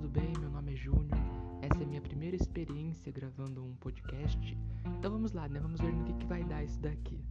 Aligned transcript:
tudo 0.00 0.08
bem? 0.08 0.32
Meu 0.40 0.48
nome 0.48 0.72
é 0.72 0.76
Júnior. 0.76 1.18
Essa 1.60 1.82
é 1.82 1.84
a 1.84 1.86
minha 1.86 2.00
primeira 2.00 2.34
experiência 2.34 3.12
gravando 3.12 3.62
um 3.62 3.74
podcast. 3.74 4.56
Então 4.98 5.10
vamos 5.10 5.32
lá, 5.32 5.46
né? 5.46 5.60
Vamos 5.60 5.78
ver 5.78 5.92
no 5.92 6.04
que, 6.04 6.14
que 6.14 6.24
vai 6.24 6.42
dar 6.42 6.64
isso 6.64 6.80
daqui. 6.80 7.22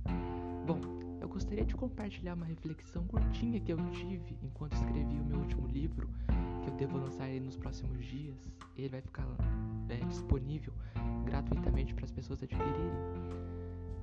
Bom, 0.68 0.80
eu 1.20 1.28
gostaria 1.28 1.66
de 1.66 1.74
compartilhar 1.74 2.36
uma 2.36 2.46
reflexão 2.46 3.08
curtinha 3.08 3.60
que 3.60 3.74
eu 3.74 3.78
tive 3.90 4.38
enquanto 4.44 4.74
escrevi 4.74 5.20
o 5.20 5.26
meu 5.26 5.40
último 5.40 5.68
livro, 5.68 6.08
que 6.64 6.70
eu 6.70 6.76
devo 6.76 7.00
lançar 7.00 7.28
nos 7.42 7.58
próximos 7.58 8.06
dias. 8.06 8.38
Ele 8.78 8.90
vai 8.90 9.02
ficar 9.02 9.26
é, 9.90 10.06
disponível 10.06 10.74
gratuitamente 11.26 11.96
para 11.96 12.06
as 12.06 12.12
pessoas 12.12 12.44
adquirirem. 12.44 13.09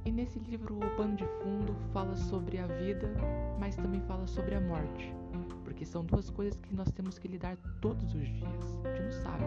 E 0.06 0.10
nesse 0.10 0.38
livro, 0.38 0.76
o 0.76 0.96
pano 0.96 1.16
de 1.16 1.26
fundo 1.42 1.74
fala 1.92 2.16
sobre 2.16 2.58
a 2.58 2.66
vida, 2.66 3.12
mas 3.60 3.76
também 3.76 4.00
fala 4.02 4.26
sobre 4.26 4.54
a 4.54 4.60
morte 4.60 5.12
porque 5.76 5.84
são 5.84 6.02
duas 6.06 6.30
coisas 6.30 6.58
que 6.58 6.74
nós 6.74 6.90
temos 6.90 7.18
que 7.18 7.28
lidar 7.28 7.54
todos 7.82 8.14
os 8.14 8.26
dias. 8.26 8.80
A 8.82 8.88
gente 8.88 9.02
não 9.02 9.12
sabe 9.12 9.44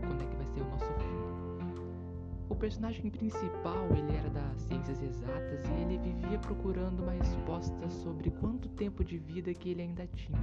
quando 0.00 0.22
é 0.22 0.26
que 0.26 0.36
vai 0.36 0.46
ser 0.46 0.60
o 0.60 0.68
nosso 0.70 0.92
fim. 0.94 2.48
O 2.48 2.56
personagem 2.56 3.08
principal, 3.08 3.86
ele 3.96 4.16
era 4.16 4.28
das 4.28 4.62
ciências 4.62 5.00
exatas 5.00 5.64
e 5.68 5.82
ele 5.82 5.98
vivia 5.98 6.36
procurando 6.40 7.04
uma 7.04 7.12
resposta 7.12 7.88
sobre 7.90 8.28
quanto 8.28 8.68
tempo 8.70 9.04
de 9.04 9.18
vida 9.18 9.54
que 9.54 9.70
ele 9.70 9.82
ainda 9.82 10.04
tinha. 10.08 10.40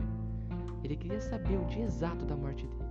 Ele 0.82 0.96
queria 0.96 1.20
saber 1.20 1.58
o 1.58 1.66
dia 1.66 1.84
exato 1.84 2.24
da 2.24 2.38
morte 2.38 2.66
dele. 2.66 2.86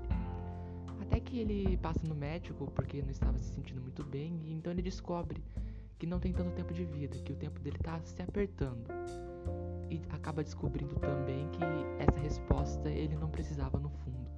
Até 1.01 1.21
que 1.21 1.39
ele 1.39 1.79
passa 1.79 2.07
no 2.07 2.15
médico 2.15 2.71
porque 2.75 3.01
não 3.01 3.11
estava 3.11 3.39
se 3.39 3.55
sentindo 3.55 3.81
muito 3.81 4.05
bem 4.05 4.39
e 4.45 4.53
então 4.53 4.71
ele 4.71 4.83
descobre 4.83 5.43
que 5.99 6.07
não 6.07 6.19
tem 6.19 6.33
tanto 6.33 6.51
tempo 6.53 6.73
de 6.73 6.85
vida, 6.85 7.19
que 7.19 7.33
o 7.33 7.37
tempo 7.37 7.61
dele 7.61 7.77
está 7.77 8.01
se 8.03 8.21
apertando 8.23 8.87
e 9.91 10.01
acaba 10.11 10.43
descobrindo 10.43 10.95
também 10.97 11.49
que 11.51 11.63
essa 11.99 12.19
resposta 12.19 12.89
ele 12.89 13.17
não 13.17 13.31
precisava 13.31 13.79
no 13.79 13.89
fundo. 13.89 14.31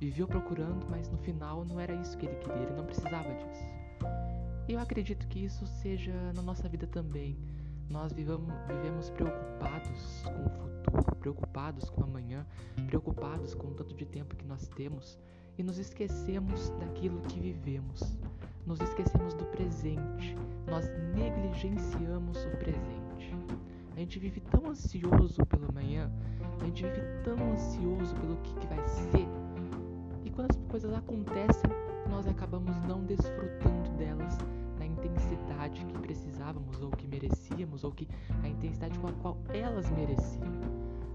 Viveu 0.00 0.26
procurando, 0.26 0.86
mas 0.88 1.08
no 1.08 1.18
final 1.18 1.64
não 1.64 1.78
era 1.78 1.94
isso 1.94 2.16
que 2.18 2.26
ele 2.26 2.36
queria, 2.36 2.62
ele 2.62 2.74
não 2.74 2.84
precisava 2.84 3.32
disso. 3.34 3.64
Eu 4.68 4.80
acredito 4.80 5.26
que 5.28 5.44
isso 5.44 5.66
seja 5.66 6.12
na 6.34 6.42
nossa 6.42 6.68
vida 6.68 6.86
também. 6.86 7.38
Nós 7.88 8.12
vivamos, 8.12 8.52
vivemos 8.66 9.10
preocupados 9.10 10.22
com 10.24 10.46
o 10.46 10.50
futuro, 10.50 11.16
preocupados 11.16 11.90
com 11.90 12.02
amanhã, 12.02 12.46
preocupados 12.86 13.54
com 13.54 13.68
o 13.68 13.74
tanto 13.74 13.94
de 13.94 14.06
tempo 14.06 14.34
que 14.34 14.44
nós 14.46 14.66
temos 14.68 15.18
e 15.56 15.62
nos 15.62 15.78
esquecemos 15.78 16.70
daquilo 16.80 17.20
que 17.22 17.40
vivemos. 17.40 18.16
Nos 18.66 18.80
esquecemos 18.80 19.34
do 19.34 19.44
presente, 19.46 20.36
nós 20.66 20.88
negligenciamos 21.14 22.44
o 22.46 22.50
presente. 22.56 23.34
A 23.94 24.00
gente 24.00 24.18
vive 24.18 24.40
tão 24.40 24.66
ansioso 24.70 25.44
pelo 25.46 25.68
amanhã, 25.68 26.10
a 26.60 26.64
gente 26.64 26.82
vive 26.82 27.22
tão 27.22 27.52
ansioso 27.52 28.14
pelo 28.16 28.36
que, 28.38 28.54
que 28.56 28.66
vai 28.66 28.82
ser, 28.88 29.28
e 30.24 30.30
quando 30.30 30.50
as 30.50 30.56
coisas 30.70 30.92
acontecem, 30.94 31.70
nós 32.08 32.26
acabamos 32.26 32.76
não 32.88 33.04
desfrutando 33.04 33.90
delas 33.98 34.38
na 34.78 34.86
intensidade 34.86 35.84
que 35.84 35.98
precisávamos, 35.98 36.80
ou 36.80 36.90
que 36.90 37.06
merecíamos, 37.06 37.84
ou 37.84 37.92
que 37.92 38.08
a 38.42 38.48
intensidade 38.48 38.98
com 38.98 39.08
a 39.08 39.12
qual 39.12 39.38
elas 39.50 39.90
mereciam. 39.90 40.52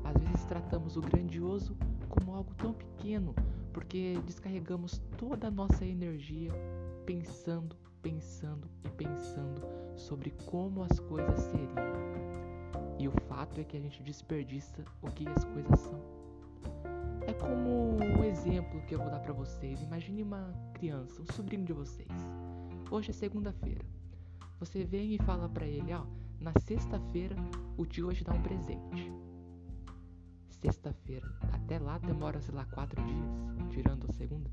Às 0.04 0.22
vezes 0.22 0.46
tratamos 0.46 0.96
o 0.98 1.02
grandioso 1.02 1.76
como 2.08 2.34
algo 2.34 2.54
tão 2.56 2.74
pequeno, 2.74 3.34
porque 3.74 4.20
descarregamos 4.26 5.02
toda 5.18 5.48
a 5.48 5.52
nossa 5.52 5.86
energia 5.86 6.52
pensando, 7.06 7.76
pensando 8.02 8.68
e 8.84 8.90
pensando 8.90 9.62
sobre 9.96 10.32
como 10.46 10.84
as 10.84 11.00
coisas 11.00 11.40
seriam. 11.40 11.90
E 13.00 13.08
o 13.08 13.12
fato 13.28 13.60
é 13.60 13.64
que 13.64 13.78
a 13.78 13.80
gente 13.80 14.04
desperdiça 14.04 14.84
o 15.02 15.08
que 15.08 15.28
as 15.28 15.44
coisas 15.46 15.80
são. 15.80 16.00
É 17.26 17.34
como 17.34 17.98
o 18.20 18.24
exemplo 18.24 18.82
que 18.88 18.96
eu 18.96 19.00
vou 19.00 19.10
dar 19.10 19.20
para 19.20 19.34
vocês. 19.34 19.82
Imagine 19.82 20.24
uma 20.24 20.54
criança, 20.74 21.22
um 21.22 21.34
sobrinho 21.34 21.64
de 21.64 21.74
vocês. 21.74 22.10
Hoje 22.92 23.12
é 23.12 23.14
segunda-feira. 23.14 23.86
Você 24.60 24.84
vem 24.84 25.14
e 25.14 25.18
fala 25.20 25.48
para 25.48 25.66
ele, 25.66 25.94
ó, 25.94 26.06
na 26.40 26.52
sexta-feira 26.60 27.36
o 27.78 27.86
tio 27.86 28.08
vai 28.08 28.16
te 28.16 28.24
dar 28.24 28.34
um 28.34 28.42
presente. 28.42 29.29
Sexta-feira. 30.62 31.26
Até 31.54 31.80
lá 31.80 31.98
demora, 32.00 32.42
sei 32.42 32.54
lá, 32.54 32.66
quatro 32.66 33.02
dias, 33.04 33.72
tirando 33.72 34.06
a 34.10 34.12
segunda. 34.12 34.50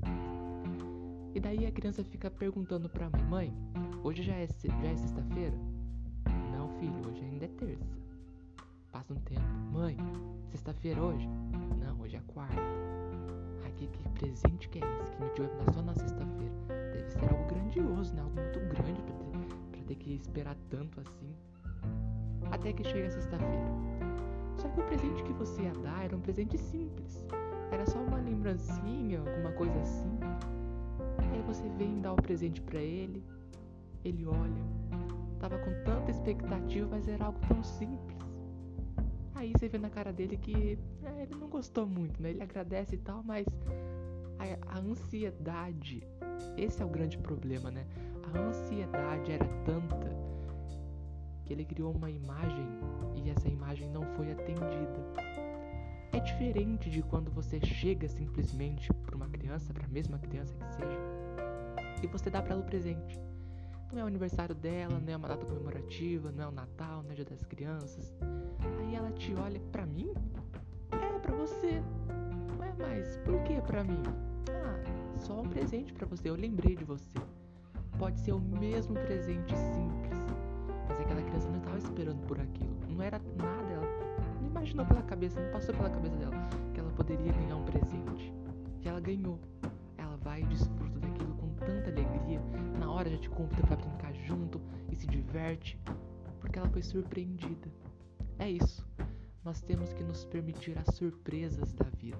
E 1.35 1.39
daí 1.39 1.65
a 1.65 1.71
criança 1.71 2.03
fica 2.03 2.31
perguntando 2.31 2.89
pra 2.89 3.09
mãe, 3.09 3.23
mãe, 3.23 3.53
hoje 4.03 4.23
já 4.23 4.33
é, 4.33 4.47
já 4.47 4.87
é 4.87 4.95
sexta-feira? 4.95 5.55
Não, 6.51 6.69
filho, 6.79 7.07
hoje 7.07 7.21
ainda 7.23 7.45
é 7.45 7.49
terça. 7.49 7.97
Passa 8.91 9.13
um 9.13 9.17
tempo. 9.17 9.41
Mãe, 9.71 9.97
sexta-feira 10.49 11.01
hoje? 11.01 11.27
Não, 11.77 11.99
hoje 11.99 12.15
é 12.15 12.21
quarta. 12.21 12.55
Ai, 13.63 13.71
que, 13.73 13.87
presente 14.17 14.69
que 14.69 14.79
é 14.79 15.01
esse? 15.01 15.11
Que 15.11 15.19
meu 15.19 15.33
tio 15.33 15.47
vai 15.47 15.65
dar 15.65 15.73
só 15.73 15.81
na 15.81 15.93
sexta-feira. 15.93 16.55
Deve 16.93 17.11
ser 17.11 17.31
algo 17.31 17.45
grandioso, 17.47 18.15
né? 18.15 18.21
Algo 18.21 18.35
muito 18.35 18.59
grande 18.59 19.01
pra 19.01 19.13
ter, 19.13 19.71
pra 19.71 19.81
ter 19.83 19.95
que 19.95 20.15
esperar 20.15 20.55
tanto 20.69 21.01
assim. 21.01 21.35
Até 22.49 22.71
que 22.71 22.83
chega 22.85 23.11
sexta-feira. 23.11 24.26
Só 24.57 24.67
que 24.69 24.79
o 24.79 24.83
presente 24.83 25.23
que 25.23 25.33
você 25.33 25.61
ia 25.61 25.73
dar 25.73 26.05
era 26.05 26.15
um 26.15 26.21
presente 26.21 26.57
simples. 26.57 27.25
Era 27.71 27.85
só 27.85 27.99
uma 27.99 28.17
lembrancinha, 28.17 29.19
alguma 29.19 29.51
coisa 29.51 29.79
assim. 29.79 30.19
Aí 31.31 31.41
você 31.45 31.67
vem 31.77 32.01
dar 32.01 32.13
o 32.13 32.15
presente 32.15 32.61
para 32.61 32.79
ele. 32.79 33.23
Ele 34.03 34.25
olha. 34.25 34.77
Tava 35.39 35.57
com 35.59 35.71
tanta 35.83 36.09
expectativa, 36.09 36.87
mas 36.89 37.07
era 37.07 37.25
algo 37.25 37.39
tão 37.47 37.63
simples. 37.63 38.17
Aí 39.35 39.53
você 39.55 39.67
vê 39.67 39.77
na 39.77 39.89
cara 39.89 40.11
dele 40.11 40.35
que 40.35 40.79
é, 41.03 41.21
ele 41.21 41.35
não 41.35 41.47
gostou 41.47 41.85
muito, 41.85 42.19
né? 42.21 42.31
Ele 42.31 42.41
agradece 42.41 42.95
e 42.95 42.97
tal, 42.97 43.21
mas 43.23 43.45
a, 44.39 44.75
a 44.75 44.79
ansiedade, 44.79 46.01
esse 46.57 46.81
é 46.81 46.85
o 46.85 46.89
grande 46.89 47.19
problema, 47.19 47.69
né? 47.69 47.85
A 48.33 48.39
ansiedade 48.39 49.31
era 49.31 49.45
tanta 49.63 50.09
que 51.47 51.53
ele 51.53 51.63
criou 51.63 51.93
uma 51.93 52.11
imagem 52.11 52.67
e 53.15 53.29
essa 53.29 53.47
imagem 53.47 53.89
não 53.89 54.03
foi 54.15 54.31
atendida. 54.31 55.05
É 56.11 56.19
diferente 56.19 56.89
de 56.89 57.01
quando 57.01 57.31
você 57.31 57.59
chega 57.61 58.07
simplesmente 58.09 58.91
para 59.05 59.15
uma 59.15 59.29
criança, 59.29 59.73
para 59.73 59.85
a 59.85 59.89
mesma 59.89 60.19
criança 60.19 60.53
que 60.55 60.75
seja, 60.75 60.99
e 62.03 62.07
você 62.07 62.29
dá 62.29 62.41
para 62.41 62.53
ela 62.53 62.61
o 62.61 62.65
presente. 62.65 63.19
Não 63.93 63.99
é 63.99 64.03
o 64.03 64.07
aniversário 64.07 64.53
dela, 64.53 64.99
não 64.99 65.13
é 65.13 65.15
uma 65.15 65.29
data 65.29 65.45
comemorativa, 65.45 66.31
não 66.31 66.43
é 66.43 66.47
o 66.47 66.51
Natal, 66.51 67.01
não 67.03 67.09
é 67.09 67.13
o 67.13 67.15
Dia 67.15 67.25
das 67.25 67.45
Crianças. 67.45 68.13
Aí 68.79 68.95
ela 68.95 69.11
te 69.11 69.33
olha 69.35 69.61
pra 69.71 69.85
mim? 69.85 70.13
É, 70.91 71.19
pra 71.19 71.33
você. 71.33 71.81
Ué, 72.59 72.73
mas 72.77 73.17
por 73.23 73.41
que 73.43 73.61
pra 73.61 73.85
mim? 73.85 74.03
Ah, 74.49 75.17
só 75.17 75.41
um 75.41 75.47
presente 75.47 75.93
pra 75.93 76.05
você, 76.05 76.29
eu 76.29 76.35
lembrei 76.35 76.75
de 76.75 76.83
você. 76.83 77.09
Pode 77.97 78.19
ser 78.19 78.33
o 78.33 78.39
mesmo 78.39 78.93
presente 78.93 79.55
simples, 79.55 80.26
mas 80.87 80.99
aquela 80.99 81.21
criança 81.21 81.49
não 81.49 81.57
estava 81.59 81.77
esperando 81.77 82.27
por 82.27 82.39
aquilo. 82.39 82.77
Não 82.89 83.01
era 83.01 83.19
nada, 83.35 83.73
ela 83.73 83.87
não 84.41 84.47
imaginou 84.47 84.85
pela 84.85 85.01
cabeça, 85.03 85.41
não 85.41 85.51
passou 85.51 85.75
pela 85.75 85.89
cabeça 85.89 86.15
dela 86.17 86.35
que 86.73 86.79
ela 86.79 86.91
poderia 86.91 87.31
ganhar 87.31 87.55
um 87.55 87.63
presente. 87.63 88.33
E 88.81 88.87
ela 88.87 88.99
ganhou. 88.99 89.39
Ela 89.97 90.17
vai 90.17 90.41
e 90.41 90.45
desfruta 90.45 90.99
daquilo 90.99 91.35
com 91.35 91.49
tanta 91.55 91.89
alegria. 91.89 92.41
Na 92.79 92.91
hora 92.91 93.09
já 93.09 93.17
te 93.17 93.29
convida 93.29 93.63
para 93.63 93.75
brincar 93.75 94.13
junto 94.13 94.61
e 94.91 94.95
se 94.95 95.07
diverte, 95.07 95.79
porque 96.39 96.59
ela 96.59 96.69
foi 96.69 96.81
surpreendida. 96.81 97.69
É 98.39 98.49
isso. 98.49 98.85
Nós 99.43 99.61
temos 99.61 99.93
que 99.93 100.03
nos 100.03 100.25
permitir 100.25 100.77
as 100.77 100.93
surpresas 100.95 101.73
da 101.73 101.85
vida. 101.97 102.17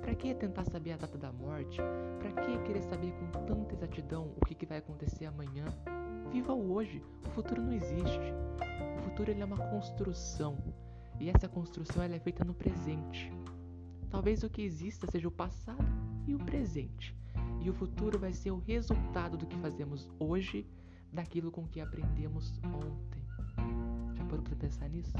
Para 0.00 0.14
que 0.14 0.34
tentar 0.34 0.64
saber 0.64 0.92
a 0.92 0.96
data 0.96 1.18
da 1.18 1.30
morte? 1.30 1.78
Para 2.18 2.32
que 2.42 2.58
querer 2.64 2.82
saber 2.82 3.12
com 3.12 3.44
tanta 3.44 3.74
exatidão 3.74 4.32
o 4.36 4.44
que, 4.46 4.54
que 4.54 4.66
vai 4.66 4.78
acontecer 4.78 5.26
amanhã? 5.26 5.66
Viva 6.32 6.54
o 6.54 6.72
hoje. 6.72 7.02
O 7.26 7.30
futuro 7.30 7.60
não 7.60 7.72
existe. 7.72 8.32
O 8.98 9.02
futuro 9.02 9.30
ele 9.30 9.42
é 9.42 9.44
uma 9.44 9.56
construção. 9.56 10.56
E 11.18 11.28
essa 11.28 11.48
construção 11.48 12.02
ela 12.02 12.14
é 12.14 12.20
feita 12.20 12.44
no 12.44 12.54
presente. 12.54 13.32
Talvez 14.08 14.42
o 14.42 14.50
que 14.50 14.62
exista 14.62 15.10
seja 15.10 15.28
o 15.28 15.32
passado 15.32 15.84
e 16.26 16.34
o 16.34 16.38
presente. 16.38 17.16
E 17.60 17.68
o 17.68 17.74
futuro 17.74 18.18
vai 18.18 18.32
ser 18.32 18.52
o 18.52 18.58
resultado 18.58 19.36
do 19.36 19.46
que 19.46 19.56
fazemos 19.58 20.08
hoje, 20.18 20.66
daquilo 21.12 21.50
com 21.50 21.66
que 21.66 21.80
aprendemos 21.80 22.58
ontem. 22.64 23.22
Já 24.14 24.24
parou 24.24 24.42
para 24.42 24.56
pensar 24.56 24.88
nisso? 24.88 25.12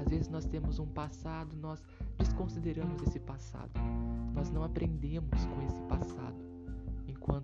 Às 0.00 0.08
vezes 0.08 0.28
nós 0.28 0.46
temos 0.46 0.78
um 0.78 0.86
passado, 0.86 1.54
nós 1.56 1.82
desconsideramos 2.18 3.02
esse 3.02 3.20
passado. 3.20 3.72
Nós 4.34 4.50
não 4.50 4.64
aprendemos 4.64 5.44
com 5.46 5.62
esse 5.62 5.82
passado, 5.82 6.53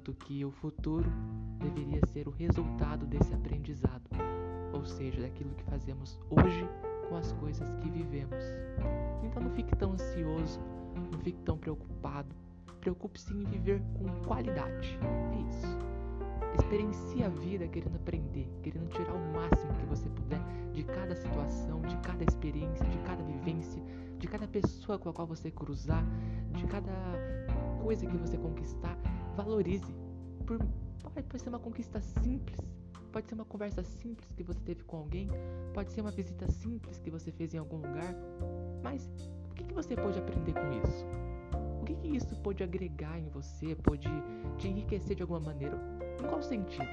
enquanto 0.00 0.14
que 0.14 0.44
o 0.46 0.50
futuro 0.50 1.10
deveria 1.58 2.00
ser 2.06 2.26
o 2.26 2.30
resultado 2.30 3.04
desse 3.04 3.34
aprendizado, 3.34 4.08
ou 4.72 4.84
seja, 4.86 5.20
daquilo 5.20 5.54
que 5.54 5.62
fazemos 5.64 6.18
hoje 6.30 6.66
com 7.08 7.16
as 7.16 7.32
coisas 7.32 7.68
que 7.76 7.90
vivemos. 7.90 8.42
Então 9.22 9.42
não 9.42 9.50
fique 9.50 9.76
tão 9.76 9.92
ansioso, 9.92 10.58
não 11.12 11.20
fique 11.20 11.38
tão 11.42 11.58
preocupado. 11.58 12.34
Preocupe-se 12.80 13.34
em 13.34 13.44
viver 13.44 13.82
com 13.98 14.08
qualidade. 14.26 14.98
É 15.02 15.50
isso. 15.50 15.78
Experiencie 16.58 17.22
a 17.22 17.28
vida 17.28 17.68
querendo 17.68 17.96
aprender, 17.96 18.48
querendo 18.62 18.88
tirar 18.88 19.12
o 19.12 19.32
máximo 19.34 19.74
que 19.74 19.84
você 19.84 20.08
puder 20.08 20.40
de 20.72 20.82
cada 20.82 21.14
situação, 21.14 21.82
de 21.82 21.96
cada 21.98 22.24
experiência, 22.24 22.86
de 22.86 22.98
cada 23.00 23.22
vivência, 23.22 23.82
de 24.18 24.26
cada 24.26 24.48
pessoa 24.48 24.98
com 24.98 25.10
a 25.10 25.12
qual 25.12 25.26
você 25.26 25.50
cruzar, 25.50 26.04
de 26.54 26.64
cada 26.64 26.92
coisa 27.82 28.06
que 28.06 28.16
você 28.16 28.38
conquistar, 28.38 28.96
valorize. 29.42 29.92
Por, 30.46 30.58
pode, 31.02 31.26
pode 31.26 31.42
ser 31.42 31.48
uma 31.48 31.58
conquista 31.58 32.00
simples, 32.00 32.60
pode 33.12 33.26
ser 33.26 33.34
uma 33.34 33.44
conversa 33.44 33.82
simples 33.82 34.30
que 34.32 34.42
você 34.42 34.60
teve 34.60 34.82
com 34.84 34.98
alguém, 34.98 35.28
pode 35.74 35.90
ser 35.92 36.00
uma 36.00 36.10
visita 36.10 36.46
simples 36.50 36.98
que 36.98 37.10
você 37.10 37.30
fez 37.32 37.54
em 37.54 37.58
algum 37.58 37.76
lugar, 37.76 38.14
mas 38.82 39.08
o 39.50 39.54
que, 39.54 39.64
que 39.64 39.74
você 39.74 39.96
pode 39.96 40.18
aprender 40.18 40.52
com 40.52 40.72
isso? 40.86 41.04
O 41.80 41.84
que, 41.84 41.94
que 41.94 42.08
isso 42.16 42.36
pode 42.42 42.62
agregar 42.62 43.18
em 43.18 43.28
você, 43.28 43.74
pode 43.74 44.08
te 44.58 44.68
enriquecer 44.68 45.16
de 45.16 45.22
alguma 45.22 45.40
maneira? 45.40 45.78
Em 46.22 46.28
qual 46.28 46.42
sentido? 46.42 46.88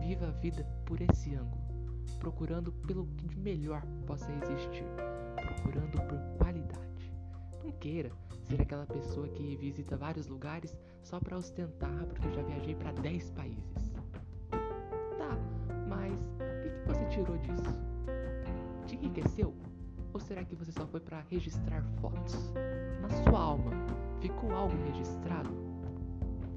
Viva 0.00 0.28
a 0.28 0.30
vida 0.30 0.64
por 0.84 1.00
esse 1.00 1.34
ângulo, 1.34 1.62
procurando 2.18 2.72
pelo 2.72 3.06
que 3.16 3.26
de 3.26 3.38
melhor 3.38 3.82
possa 4.06 4.30
existir, 4.32 4.84
procurando 5.36 5.98
por 6.06 6.18
qualidade. 6.38 7.12
Não 7.64 7.72
queira 7.72 8.10
ser 8.48 8.62
aquela 8.62 8.86
pessoa 8.86 9.28
que 9.28 9.56
visita 9.56 9.96
vários 9.96 10.26
lugares 10.26 10.76
só 11.08 11.18
para 11.18 11.38
ostentar, 11.38 12.04
porque 12.04 12.28
eu 12.28 12.32
já 12.32 12.42
viajei 12.42 12.74
para 12.74 12.92
10 12.92 13.30
países. 13.30 13.92
Tá, 14.50 15.38
mas 15.88 16.12
o 16.12 16.62
que, 16.62 16.68
que 16.68 16.86
você 16.86 17.04
tirou 17.06 17.38
disso? 17.38 17.80
Te 18.86 18.96
enriqueceu? 18.96 19.54
Ou 20.12 20.20
será 20.20 20.44
que 20.44 20.54
você 20.54 20.70
só 20.70 20.86
foi 20.86 21.00
para 21.00 21.22
registrar 21.30 21.82
fotos? 22.02 22.52
Na 23.00 23.08
sua 23.08 23.40
alma, 23.40 23.70
ficou 24.20 24.52
algo 24.52 24.76
registrado? 24.84 25.48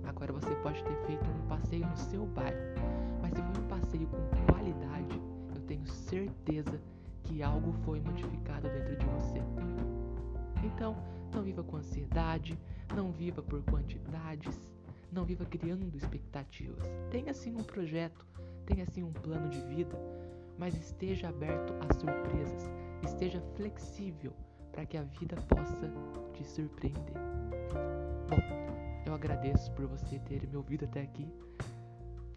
Agora 0.03 0.33
você 0.33 0.53
pode 0.55 0.83
ter 0.83 0.95
feito 1.05 1.29
um 1.29 1.47
passeio 1.47 1.87
no 1.87 1.95
seu 1.95 2.25
bairro, 2.25 2.57
mas 3.21 3.33
se 3.33 3.41
foi 3.41 3.63
um 3.63 3.67
passeio 3.69 4.07
com 4.07 4.51
qualidade, 4.51 5.21
eu 5.55 5.61
tenho 5.61 5.87
certeza 5.87 6.77
que 7.23 7.41
algo 7.41 7.71
foi 7.85 8.01
modificado 8.01 8.67
dentro 8.67 8.97
de 8.97 9.05
você. 9.05 9.41
Então, 10.65 10.97
não 11.31 11.43
viva 11.43 11.63
com 11.63 11.77
ansiedade, 11.77 12.57
não 12.95 13.11
viva 13.11 13.41
por 13.41 13.61
quantidades, 13.63 14.71
não 15.11 15.25
viva 15.25 15.45
criando 15.45 15.95
expectativas. 15.95 16.83
Tenha 17.09 17.33
sim 17.33 17.55
um 17.55 17.63
projeto, 17.63 18.25
tenha 18.65 18.85
sim 18.85 19.03
um 19.03 19.11
plano 19.11 19.49
de 19.49 19.61
vida, 19.61 19.97
mas 20.57 20.75
esteja 20.75 21.29
aberto 21.29 21.73
a 21.89 21.93
surpresas, 21.93 22.69
esteja 23.03 23.41
flexível 23.55 24.33
para 24.71 24.85
que 24.85 24.97
a 24.97 25.03
vida 25.03 25.35
possa 25.43 25.91
te 26.33 26.43
surpreender. 26.43 27.13
Bom, 28.29 28.37
eu 29.05 29.13
agradeço 29.13 29.71
por 29.73 29.85
você 29.87 30.19
ter 30.19 30.47
me 30.47 30.55
ouvido 30.55 30.85
até 30.85 31.01
aqui. 31.01 31.27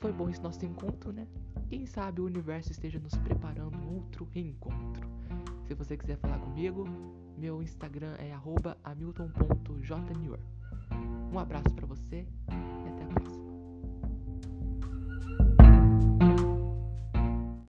Foi 0.01 0.13
bom 0.13 0.29
esse 0.29 0.43
nosso 0.43 0.65
encontro, 0.67 1.13
né? 1.13 1.27
Quem 1.69 1.87
sabe 1.87 2.21
o 2.21 2.27
universo 2.27 2.73
esteja 2.73 2.99
nos 2.99 3.15
preparando 3.17 3.79
um 3.79 3.95
outro 3.95 4.29
reencontro. 4.33 5.09
Se 5.67 5.75
você 5.75 5.97
quiser 5.97 6.19
falar 6.19 6.39
comigo, 6.39 6.85
meu 7.45 7.61
Instagram 7.61 8.15
é 8.19 8.33
hamilton.jnewr. 8.83 10.39
Um 11.31 11.39
abraço 11.39 11.75
para 11.75 11.85
você 11.85 12.27